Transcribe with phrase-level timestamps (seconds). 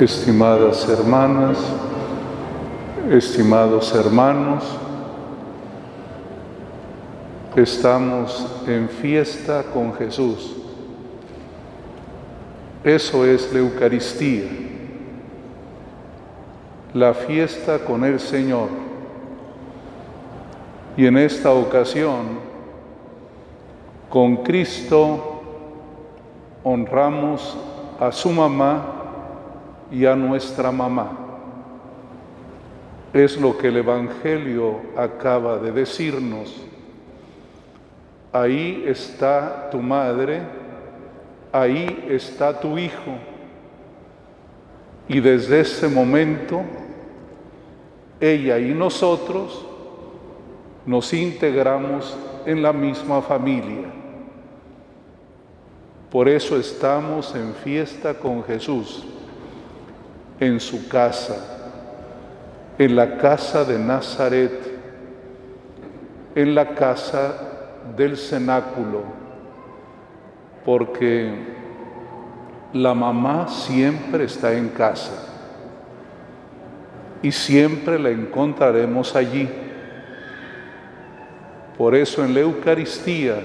[0.00, 1.58] estimadas hermanas,
[3.10, 4.64] estimados hermanos,
[7.54, 10.56] estamos en fiesta con Jesús.
[12.82, 14.44] Eso es la Eucaristía,
[16.94, 18.68] la fiesta con el Señor.
[20.96, 22.38] Y en esta ocasión,
[24.08, 25.42] con Cristo,
[26.64, 27.56] honramos
[28.00, 28.99] a su mamá
[29.90, 31.12] y a nuestra mamá.
[33.12, 36.54] Es lo que el Evangelio acaba de decirnos.
[38.32, 40.42] Ahí está tu madre,
[41.52, 43.18] ahí está tu hijo.
[45.08, 46.62] Y desde ese momento,
[48.20, 49.66] ella y nosotros
[50.86, 53.90] nos integramos en la misma familia.
[56.12, 59.04] Por eso estamos en fiesta con Jesús
[60.40, 61.36] en su casa,
[62.78, 64.52] en la casa de Nazaret,
[66.34, 67.34] en la casa
[67.94, 69.02] del cenáculo,
[70.64, 71.30] porque
[72.72, 75.12] la mamá siempre está en casa
[77.22, 79.46] y siempre la encontraremos allí.
[81.76, 83.36] Por eso en la Eucaristía,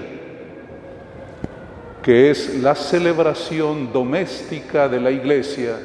[2.02, 5.76] que es la celebración doméstica de la iglesia,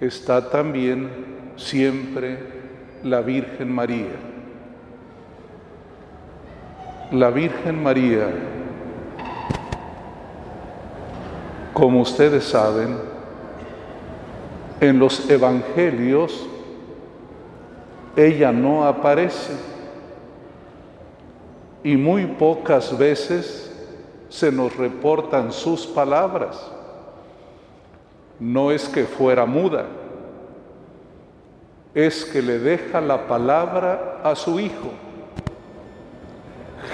[0.00, 1.10] está también
[1.56, 2.38] siempre
[3.02, 4.12] la Virgen María.
[7.12, 8.28] La Virgen María,
[11.72, 12.96] como ustedes saben,
[14.80, 16.46] en los evangelios
[18.16, 19.52] ella no aparece
[21.84, 23.72] y muy pocas veces
[24.28, 26.72] se nos reportan sus palabras
[28.38, 29.86] no es que fuera muda,
[31.94, 34.92] es que le deja la palabra a su Hijo.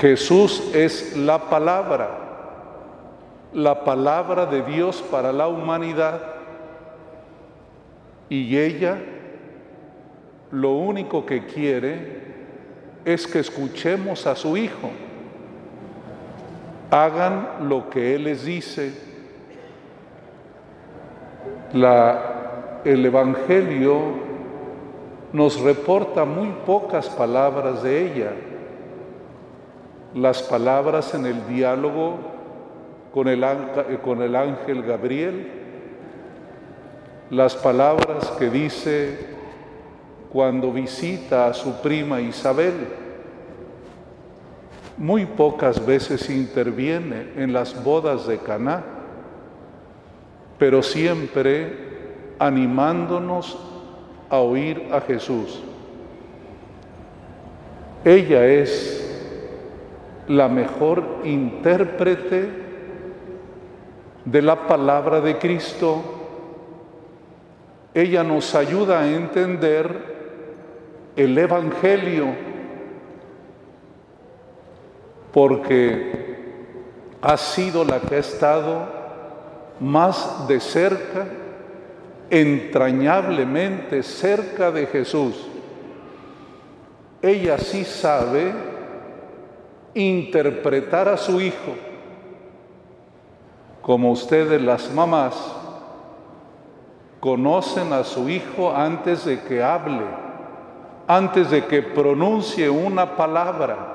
[0.00, 2.08] Jesús es la palabra,
[3.52, 6.22] la palabra de Dios para la humanidad.
[8.28, 8.98] Y ella
[10.52, 12.22] lo único que quiere
[13.04, 14.91] es que escuchemos a su Hijo.
[16.91, 19.11] Hagan lo que Él les dice
[21.72, 24.00] el Evangelio
[25.32, 28.32] nos reporta muy pocas palabras de ella.
[30.14, 32.18] Las palabras en el diálogo
[33.14, 33.44] con el,
[34.04, 35.48] con el ángel Gabriel,
[37.30, 39.32] las palabras que dice
[40.30, 42.74] cuando visita a su prima Isabel,
[44.98, 48.91] muy pocas veces interviene en las bodas de Caná
[50.62, 51.72] pero siempre
[52.38, 53.58] animándonos
[54.30, 55.60] a oír a Jesús.
[58.04, 59.28] Ella es
[60.28, 62.48] la mejor intérprete
[64.24, 66.00] de la palabra de Cristo.
[67.92, 72.26] Ella nos ayuda a entender el Evangelio
[75.32, 76.36] porque
[77.20, 79.01] ha sido la que ha estado
[79.82, 81.26] más de cerca,
[82.31, 85.34] entrañablemente cerca de Jesús.
[87.20, 88.53] Ella sí sabe
[89.94, 91.75] interpretar a su hijo,
[93.82, 95.34] como ustedes las mamás
[97.19, 100.04] conocen a su hijo antes de que hable,
[101.09, 103.88] antes de que pronuncie una palabra.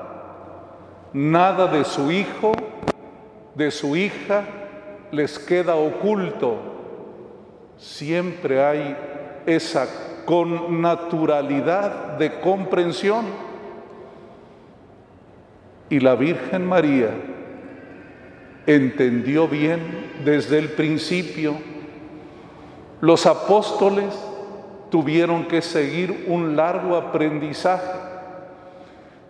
[1.13, 2.51] Nada de su hijo,
[3.55, 4.43] de su hija,
[5.11, 6.57] les queda oculto.
[7.77, 8.97] Siempre hay
[9.45, 9.87] esa
[10.25, 13.25] con naturalidad de comprensión.
[15.89, 17.11] Y la Virgen María
[18.65, 21.55] entendió bien desde el principio.
[22.99, 24.13] Los apóstoles
[24.89, 27.99] tuvieron que seguir un largo aprendizaje.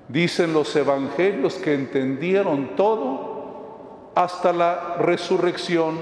[0.08, 3.37] Dicen los evangelios que entendieron todo
[4.18, 5.96] hasta la resurrección.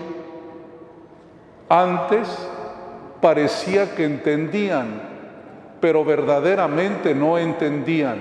[1.68, 2.30] Antes
[3.20, 5.02] parecía que entendían,
[5.82, 8.20] pero verdaderamente no entendían.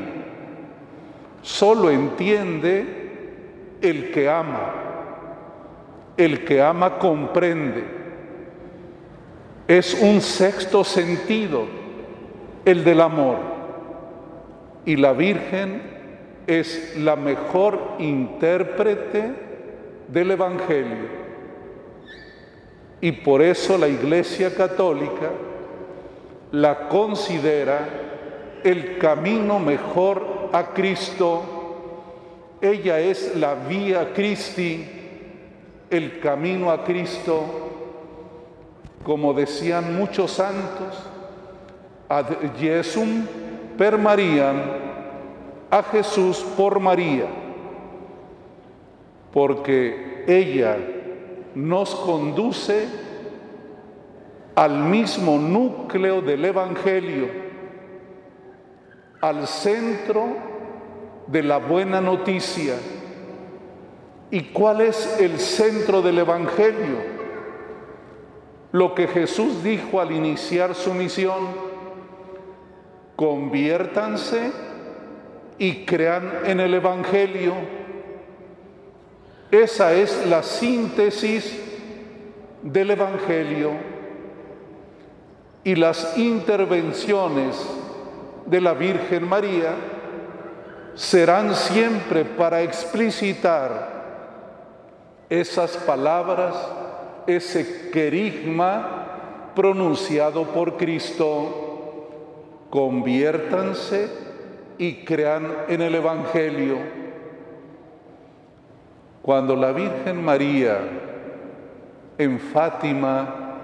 [1.42, 4.74] Solo entiende el que ama.
[6.16, 7.84] El que ama comprende.
[9.68, 11.66] Es un sexto sentido,
[12.64, 13.36] el del amor.
[14.84, 15.82] Y la Virgen
[16.48, 19.53] es la mejor intérprete
[20.08, 21.24] del Evangelio.
[23.00, 25.30] y por eso la Iglesia Católica
[26.52, 27.86] la considera
[28.64, 31.42] el camino mejor a Cristo.
[32.62, 34.86] Ella es la vía Christi,
[35.90, 37.44] el camino a Cristo,
[39.04, 40.96] como decían muchos santos,
[42.08, 42.26] ad
[42.58, 43.26] Jesum
[43.76, 44.62] per Mariam,
[45.70, 47.26] a Jesús por María,
[49.34, 50.78] porque ella
[51.56, 52.86] nos conduce
[54.54, 57.26] al mismo núcleo del Evangelio,
[59.20, 60.28] al centro
[61.26, 62.76] de la buena noticia.
[64.30, 66.98] ¿Y cuál es el centro del Evangelio?
[68.70, 71.48] Lo que Jesús dijo al iniciar su misión,
[73.16, 74.52] conviértanse
[75.58, 77.83] y crean en el Evangelio.
[79.54, 81.56] Esa es la síntesis
[82.60, 83.70] del Evangelio
[85.62, 87.64] y las intervenciones
[88.46, 89.76] de la Virgen María
[90.96, 93.92] serán siempre para explicitar
[95.30, 96.56] esas palabras,
[97.28, 102.08] ese querigma pronunciado por Cristo.
[102.70, 104.08] Conviértanse
[104.78, 107.03] y crean en el Evangelio.
[109.24, 110.80] Cuando la Virgen María
[112.18, 113.56] en Fátima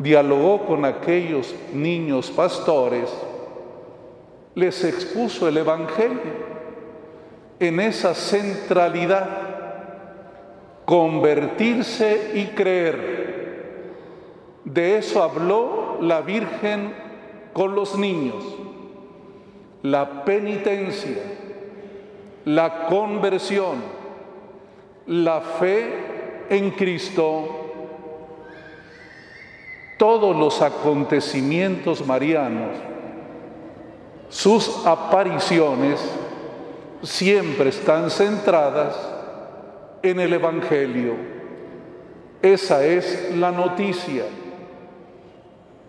[0.00, 3.08] dialogó con aquellos niños pastores,
[4.56, 6.32] les expuso el Evangelio
[7.60, 9.28] en esa centralidad,
[10.84, 13.92] convertirse y creer.
[14.64, 16.92] De eso habló la Virgen
[17.52, 18.42] con los niños,
[19.84, 21.22] la penitencia,
[22.44, 24.01] la conversión,
[25.06, 27.62] la fe en Cristo
[30.02, 32.76] todos los acontecimientos marianos,
[34.28, 36.00] sus apariciones
[37.02, 38.96] siempre están centradas
[40.02, 41.14] en el Evangelio.
[42.42, 44.24] Esa es la noticia.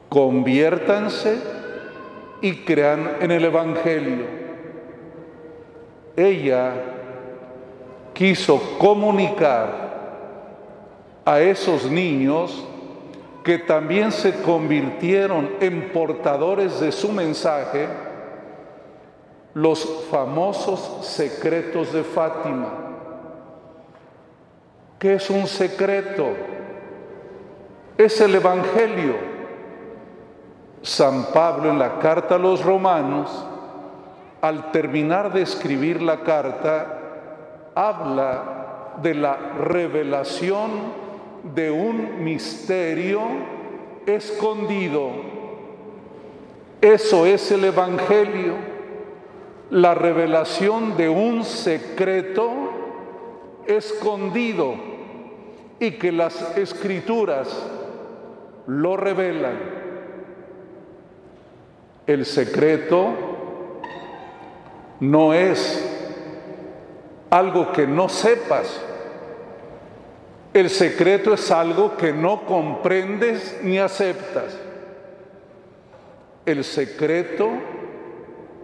[0.10, 1.42] Conviértanse
[2.42, 4.26] y crean en el Evangelio.
[6.16, 6.93] Ella
[8.14, 9.84] quiso comunicar
[11.26, 12.66] a esos niños
[13.44, 17.88] que también se convirtieron en portadores de su mensaje,
[19.54, 22.70] los famosos secretos de Fátima.
[24.98, 26.30] ¿Qué es un secreto?
[27.98, 29.34] Es el Evangelio.
[30.82, 33.46] San Pablo en la carta a los romanos,
[34.42, 37.03] al terminar de escribir la carta,
[37.76, 40.72] habla de la revelación
[41.56, 43.22] de un misterio
[44.06, 45.12] escondido.
[46.82, 48.56] Eso es el Evangelio,
[49.70, 52.52] la revelación de un secreto
[53.66, 54.76] escondido
[55.80, 57.70] y que las escrituras
[58.68, 59.58] lo revelan.
[62.06, 63.14] El secreto
[65.00, 65.93] no es
[67.34, 68.80] algo que no sepas,
[70.54, 74.56] el secreto es algo que no comprendes ni aceptas.
[76.46, 77.50] El secreto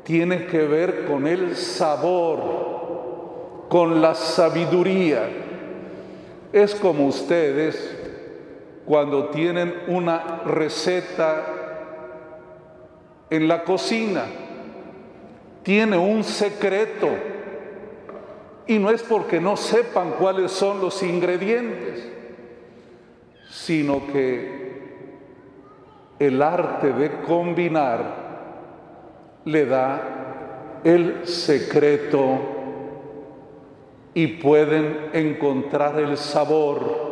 [0.03, 5.27] tiene que ver con el sabor, con la sabiduría.
[6.53, 7.97] Es como ustedes
[8.85, 11.43] cuando tienen una receta
[13.31, 14.25] en la cocina.
[15.63, 17.38] Tiene un secreto
[18.69, 22.07] y no es porque no sepan cuáles son los ingredientes,
[23.49, 24.69] sino que
[26.19, 32.37] el arte de combinar le da el secreto
[34.13, 37.09] y pueden encontrar el sabor.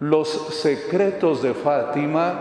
[0.00, 2.34] Los secretos de Fátima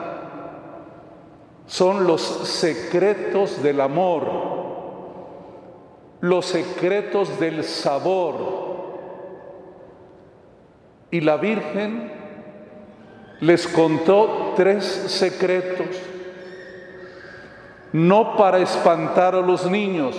[1.66, 4.55] son los secretos del amor
[6.26, 8.66] los secretos del sabor.
[11.12, 12.12] Y la Virgen
[13.42, 15.86] les contó tres secretos,
[17.94, 20.18] no para espantar a los niños,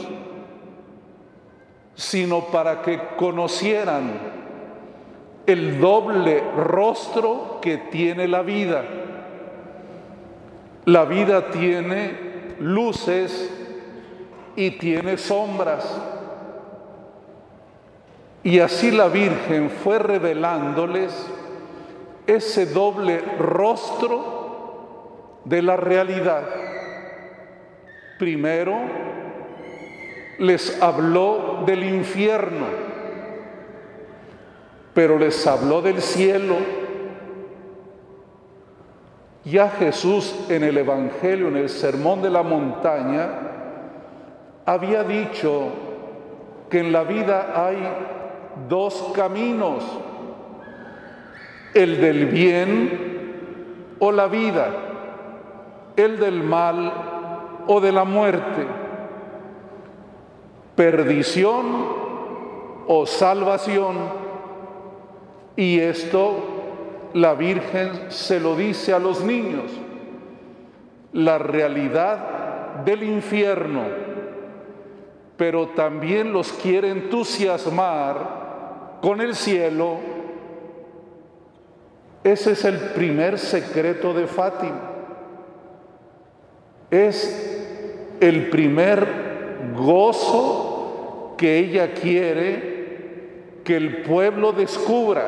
[1.97, 4.13] sino para que conocieran
[5.45, 8.85] el doble rostro que tiene la vida.
[10.85, 13.66] La vida tiene luces
[14.57, 15.85] y tiene sombras.
[18.43, 21.13] Y así la Virgen fue revelándoles
[22.27, 26.43] ese doble rostro de la realidad.
[28.19, 28.77] Primero,
[30.39, 32.67] les habló del infierno,
[34.95, 36.57] pero les habló del cielo.
[39.45, 43.46] Ya Jesús en el Evangelio, en el Sermón de la Montaña,
[44.67, 45.69] había dicho
[46.69, 47.79] que en la vida hay
[48.69, 49.85] dos caminos,
[51.73, 54.69] el del bien o la vida,
[55.97, 56.93] el del mal
[57.69, 58.67] o de la muerte,
[60.75, 61.67] perdición
[62.89, 63.97] o salvación.
[65.55, 66.57] Y esto
[67.15, 69.71] la Virgen se lo dice a los niños,
[71.13, 74.06] la realidad del infierno,
[75.37, 79.97] pero también los quiere entusiasmar con el cielo.
[82.25, 84.93] Ese es el primer secreto de Fátima.
[86.91, 92.75] Es el primer gozo que ella quiere
[93.65, 95.27] que el pueblo descubra,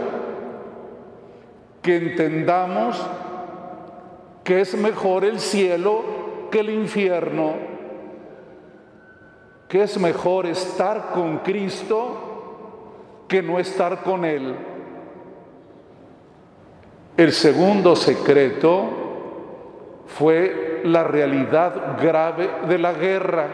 [1.82, 3.04] que entendamos
[4.44, 7.54] que es mejor el cielo que el infierno,
[9.68, 14.56] que es mejor estar con Cristo que no estar con Él.
[17.16, 18.88] El segundo secreto
[20.06, 23.48] fue la realidad grave de la guerra,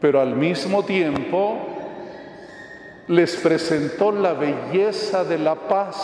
[0.00, 1.56] pero al mismo tiempo
[3.08, 5.96] les presentó la belleza de la paz.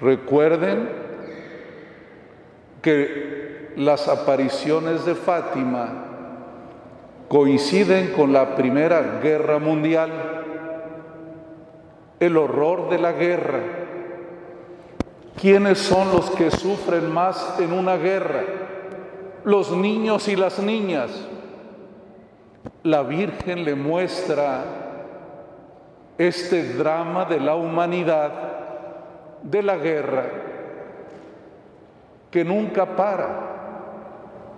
[0.00, 0.88] Recuerden
[2.80, 3.37] que
[3.78, 5.88] las apariciones de Fátima
[7.28, 10.10] coinciden con la Primera Guerra Mundial,
[12.18, 13.60] el horror de la guerra.
[15.40, 18.42] ¿Quiénes son los que sufren más en una guerra?
[19.44, 21.12] Los niños y las niñas.
[22.82, 24.64] La Virgen le muestra
[26.18, 28.32] este drama de la humanidad,
[29.44, 30.24] de la guerra,
[32.28, 33.57] que nunca para.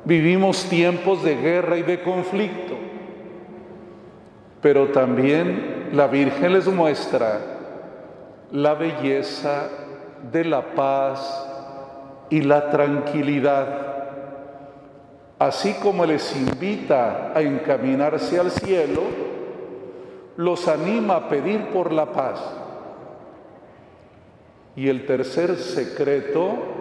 [0.05, 2.75] Vivimos tiempos de guerra y de conflicto,
[4.63, 7.41] pero también la Virgen les muestra
[8.51, 9.69] la belleza
[10.33, 11.47] de la paz
[12.31, 13.67] y la tranquilidad,
[15.39, 19.03] así como les invita a encaminarse al cielo,
[20.37, 22.41] los anima a pedir por la paz.
[24.77, 26.80] Y el tercer secreto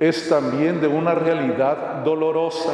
[0.00, 2.72] es también de una realidad dolorosa,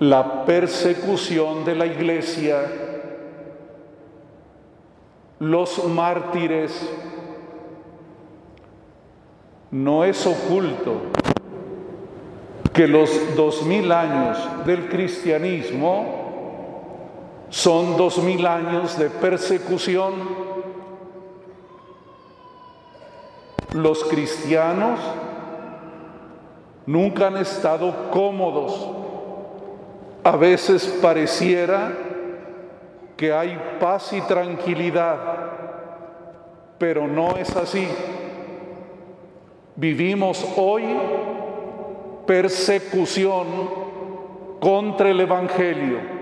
[0.00, 2.62] la persecución de la iglesia,
[5.38, 6.72] los mártires.
[9.70, 11.02] No es oculto
[12.72, 16.24] que los dos mil años del cristianismo
[17.50, 20.14] son dos mil años de persecución.
[23.74, 24.98] Los cristianos
[26.86, 28.90] nunca han estado cómodos.
[30.22, 31.92] A veces pareciera
[33.16, 35.18] que hay paz y tranquilidad,
[36.78, 37.86] pero no es así.
[39.74, 40.84] Vivimos hoy
[42.26, 43.46] persecución
[44.60, 46.16] contra el Evangelio.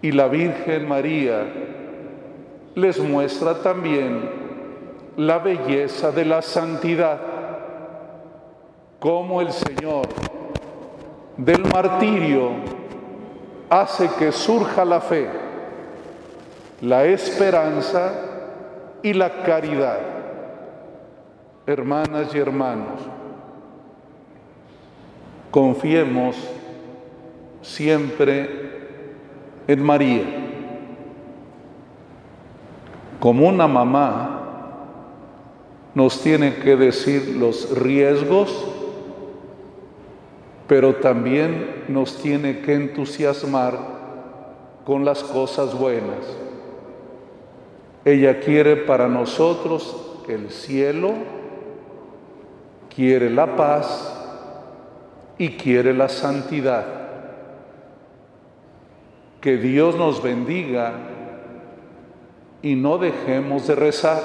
[0.00, 1.44] Y la Virgen María
[2.74, 4.30] les muestra también
[5.16, 7.37] la belleza de la santidad
[8.98, 10.08] cómo el Señor
[11.36, 12.50] del martirio
[13.70, 15.28] hace que surja la fe,
[16.80, 18.12] la esperanza
[19.02, 20.00] y la caridad.
[21.66, 23.00] Hermanas y hermanos,
[25.50, 26.36] confiemos
[27.62, 28.48] siempre
[29.66, 30.24] en María.
[33.20, 34.38] Como una mamá
[35.94, 38.78] nos tiene que decir los riesgos
[40.68, 43.78] pero también nos tiene que entusiasmar
[44.84, 46.18] con las cosas buenas.
[48.04, 49.96] Ella quiere para nosotros
[50.28, 51.14] el cielo,
[52.94, 54.14] quiere la paz
[55.38, 56.84] y quiere la santidad.
[59.40, 60.92] Que Dios nos bendiga
[62.60, 64.20] y no dejemos de rezar.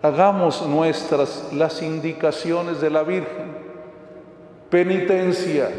[0.00, 3.55] Hagamos nuestras las indicaciones de la Virgen
[4.70, 5.70] Penitencia,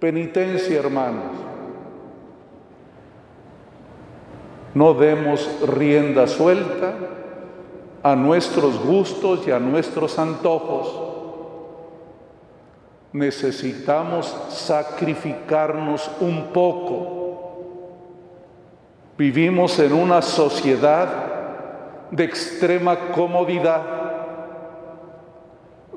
[0.00, 1.48] penitencia hermanos.
[4.78, 6.94] no demos rienda suelta
[8.02, 11.06] a nuestros gustos y a nuestros antojos.
[13.12, 17.16] Necesitamos sacrificarnos un poco.
[19.16, 21.08] Vivimos en una sociedad
[22.12, 23.97] de extrema comodidad,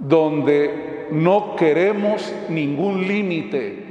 [0.02, 3.86] donde no queremos ningún límite,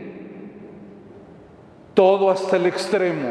[1.94, 3.28] todo hasta el extremo,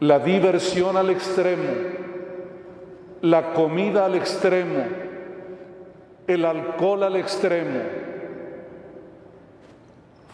[0.00, 1.70] la diversión al extremo,
[3.22, 4.84] la comida al extremo,
[6.26, 7.80] el alcohol al extremo.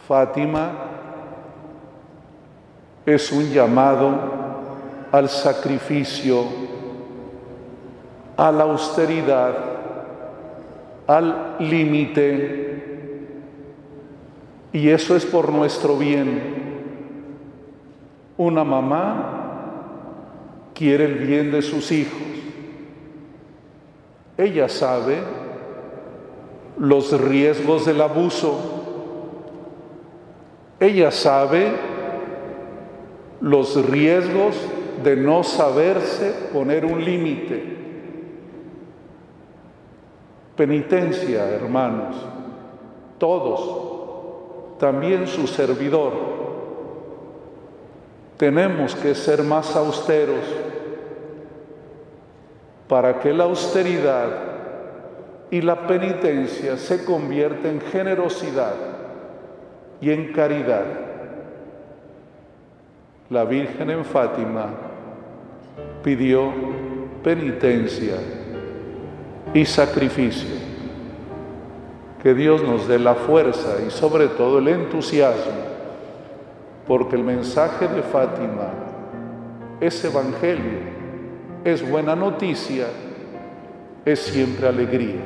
[0.08, 0.72] Fátima
[3.04, 4.14] es un llamado
[5.12, 6.44] al sacrificio,
[8.36, 9.74] a la austeridad,
[11.06, 12.82] al límite.
[14.72, 16.64] Y eso es por nuestro bien.
[18.36, 19.44] Una mamá
[20.74, 22.18] quiere el bien de sus hijos.
[24.36, 25.18] Ella sabe
[26.76, 28.58] los riesgos del abuso.
[30.80, 31.72] Ella sabe
[33.40, 34.56] los riesgos
[35.04, 37.83] de no saberse poner un límite.
[40.56, 42.16] Penitencia, hermanos,
[43.18, 46.12] todos, también su servidor.
[48.36, 50.44] Tenemos que ser más austeros
[52.88, 54.28] para que la austeridad
[55.50, 58.74] y la penitencia se convierta en generosidad
[60.00, 60.84] y en caridad.
[63.30, 64.68] La Virgen en Fátima
[66.02, 66.52] pidió
[67.22, 68.16] penitencia
[69.54, 70.50] y sacrificio.
[72.22, 75.52] Que Dios nos dé la fuerza y sobre todo el entusiasmo,
[76.86, 78.68] porque el mensaje de Fátima
[79.80, 80.80] es evangelio,
[81.64, 82.86] es buena noticia,
[84.04, 85.22] es siempre alegría.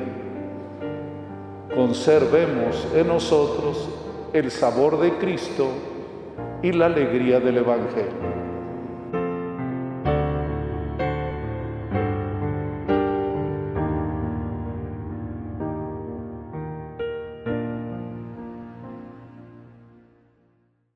[1.73, 3.89] Conservemos en nosotros
[4.33, 5.69] el sabor de Cristo
[6.61, 8.38] y la alegría del Evangelio.